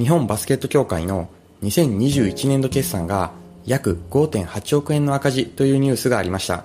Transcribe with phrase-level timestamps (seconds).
[0.00, 1.28] 日本バスケット協会の
[1.62, 3.32] 2021年度決算が
[3.66, 6.64] 約5.8億円の赤字というニュースがありました。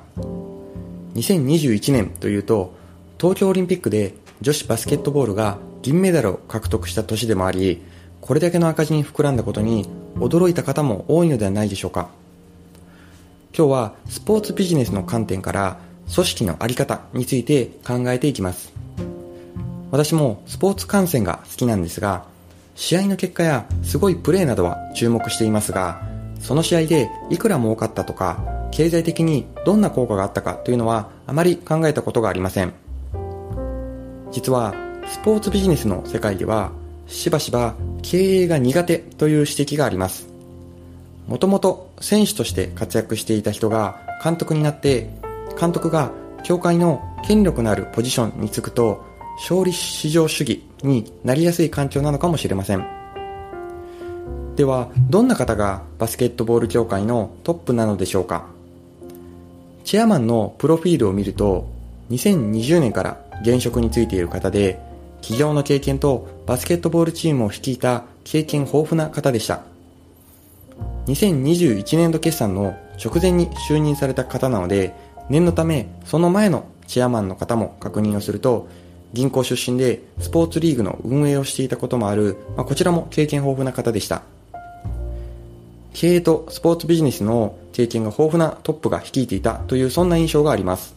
[1.16, 2.74] 2021年というと
[3.20, 7.82] 東京オリンピックで女子バスケットボールが銀メダルを獲得した年でもあり
[8.22, 12.08] これだけの赤字に膨らんだことに驚いた方も多いのではないでしょうか。
[13.54, 15.80] 今日はスポーツビジネスの観点から
[16.14, 18.72] 組織のあり方について考えていきます。
[19.92, 22.34] 私もスポーツ観戦が好きなんですが
[22.76, 26.02] 試合の結果やすごいプレーなどは注目していますが
[26.40, 32.74] その試合でいくら儲かったとか経済的にどんな効果があったかというのはあまり考えたことがありません。
[34.32, 34.74] 実は
[35.08, 36.72] スポーツビジネスの世界では
[37.08, 40.28] しばしば経営が苦手という指摘があります。
[41.28, 45.10] もともと選手として活躍していた人が監督になって
[45.60, 46.12] 監督が
[46.44, 49.04] 協会の権力のあるポジションにつくと
[49.38, 52.86] 勝利至上主義になりやすい環境なのかもしれません。
[54.56, 58.46] ではどんな方がバスケットボール協会のトップなのでしょうか。
[59.84, 61.70] チェアマンのプロフィールを見ると
[62.10, 64.80] 2020年から現職についている方で
[65.22, 69.62] 企業の経験とバスケットボールチームを率いた経験豊富な方でした。
[71.08, 74.96] 2021年度決算の直前に就任された方なので
[75.30, 78.68] 念のためその前のチェアマンの方も確認をすると
[79.16, 84.24] 銀行出身でスポーツリーグの運営をしていたこともある、まあ、こちらも経験豊富な方でした。
[85.94, 90.94] 経営とスポーツビジネスの経験が豊富なトップが率いていたというそんな印象があります。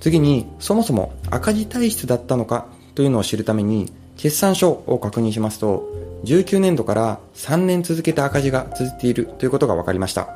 [0.00, 5.88] 次にそもそも赤字体質だったのかというのを知るために決算書を確認しますと
[6.24, 10.28] 19年度から3年続けて赤字が続いているということが分かりました。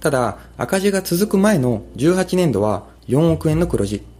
[0.00, 4.13] ただ赤字が続く前の18年度は4億円の黒字。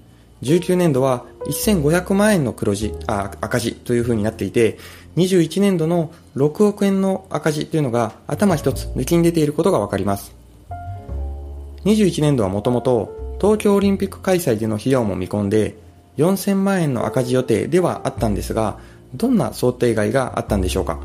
[0.45, 4.79] 19年度は1500万円の黒字あ赤字というふうになっていて
[5.17, 10.35] 21年度の6億円の赤字というのが頭一つ抜きに出ていることが分かります。
[11.85, 15.77] 21年度はもともと東京オリンピック開催での費用も見込んで
[16.17, 18.79] 4000万円の赤字予定ではあったんですが
[19.15, 20.99] どんな想定外があったんでしょうか。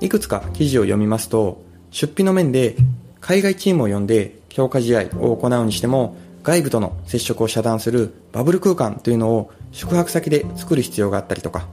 [0.00, 2.76] いくつか記事を読みますと出費の面で
[3.20, 11.66] 海外チームを呼んで強化試合を行うにしても外部との接触を遮断するバブル空間というのを宿泊先で作る必要があったりとか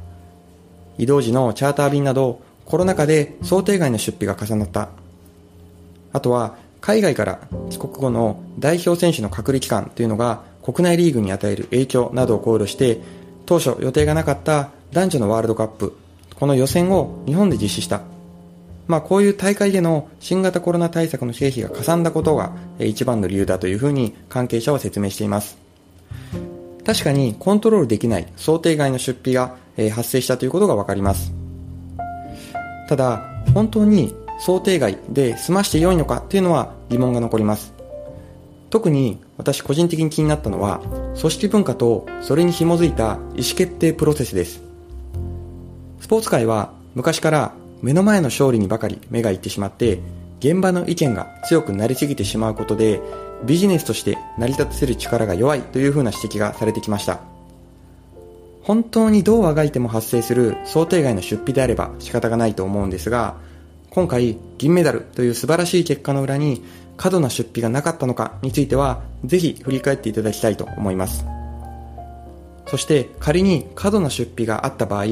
[0.98, 4.90] 移動時のチャーター便などコロナ禍で想定外の出費が重なった。
[6.14, 13.00] あとは海外から帰国後の代表選手の隔離期間というのが国内リーグに与える影響などを考慮して
[13.46, 15.98] 当初予定がなかった男女のワールドカップ
[16.36, 18.02] この予選を日本で実施した。
[18.92, 25.58] まあ、こういう大会での新型コロナ対策の経費がかさんだことが一番の理由だというふうに関係者は説明しています。
[26.86, 29.56] 確かにコントロールできない想定外の出費が
[29.96, 31.32] 発生したということが分かります。
[32.90, 37.72] ただ本当に想定外で済まして良いのかというのは疑問が残ります。
[38.72, 40.82] 特に私個人的に気になったのは
[41.18, 44.62] 組織文化とそれに紐づいた意思決定プロセスです。
[46.02, 50.00] スポーツ界は昔から目の前の勝利にばかり目がいってしまって
[50.40, 53.02] 現場の意見が強くなりすぎてしまうことで
[53.46, 57.22] ビジネスとして成り立たせる力が弱いというふうな指摘がされてきました。
[58.64, 63.36] 本当にどうあがいても発生する想定外の出費であれば仕方がないと思うんですが
[63.90, 66.64] 今回銀メダルという素晴らしい結果の裏に
[66.96, 71.26] 過度な出費がなかったのかについてはぜひ振り返っていただきたいと思います。
[72.68, 75.06] そして仮に過度な出費があった場合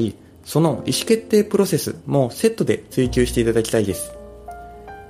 [0.44, 4.12] その意思決定プロセスもセットで追求していただきたいです。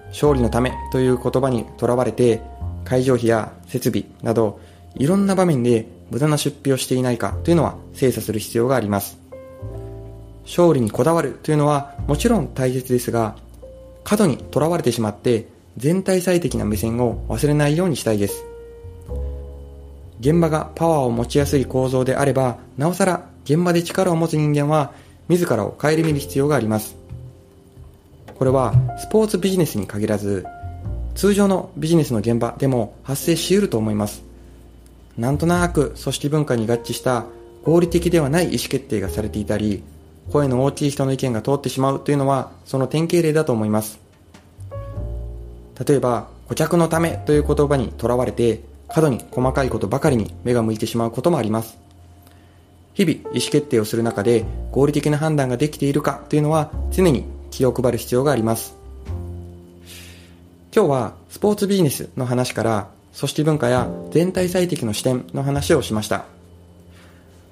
[0.09, 2.41] 勝利のためという言葉にとらわれて、
[2.85, 4.61] 会場費や設備など、
[4.97, 9.19] いろんな場面で無駄な出費をしていないかというのは精査する必要があります。
[10.45, 13.37] 勝利にこだわるというのはもちろん大切ですが、
[14.03, 18.45] 過度にとらわれてしまって全体最適な目線を忘れないようにしたいです。
[20.19, 24.93] 現場がパワーを持ちやすい構造であれば、なおさら現場で力を持つ人間は
[25.31, 26.97] 自らを顧みる必要があります。
[28.37, 30.45] これはスポーツビジネスに限らず
[31.15, 34.25] 通常のビジネスの現場でも発生し得ると思います。
[35.17, 37.27] なんとなく組織文化に合致した
[37.63, 39.85] 合理的ではない意思決定がされていたり
[40.33, 44.01] 声の大きい人の意見が通ってしまうというのはその典型例だと思います。
[45.87, 51.79] 例えば顧客のためという言葉にとらわれて過度に細かいことばかりに目が向いてしまうこともあります。
[52.95, 58.77] 日々意思決定をする中で合理的な判断ができているかというのは常に気を配る必要があります。
[60.75, 62.89] 今日はスポーツビジネスの話から
[63.19, 66.25] 組織文化や全体最適の視点の話をしました。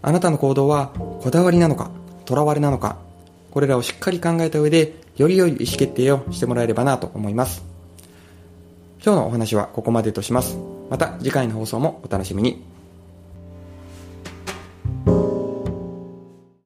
[0.02, 0.88] あなたの行動は
[1.20, 1.90] こだわりなのか
[2.28, 2.98] 囚われなのか、
[3.50, 7.64] これらをしっかり考えた上で、より良い意思決定をしてもらえればなと思います。
[9.04, 10.58] 今日のお話はここまでとします。
[10.90, 12.77] また次回の放送もお楽しみに。